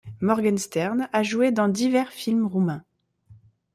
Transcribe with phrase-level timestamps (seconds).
[0.19, 2.83] Morgenstern a joué dans divers films roumain.